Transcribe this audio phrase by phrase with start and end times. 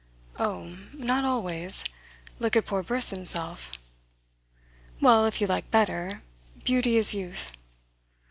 [0.39, 1.85] "Oh, not always.
[2.39, 3.73] Look at poor Briss himself."
[4.99, 6.23] "Well, if you like better,
[6.63, 7.51] beauty is youth."